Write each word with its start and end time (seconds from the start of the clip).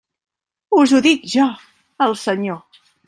Us 0.79 0.95
ho 0.95 1.01
dic 1.07 1.27
jo, 1.35 1.47
el 2.07 2.17
Senyor. 2.23 2.83